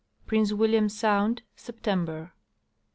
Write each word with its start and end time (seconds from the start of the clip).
Prince 0.25 0.51
William 0.51 0.89
sound, 0.89 1.43
September. 1.55 2.33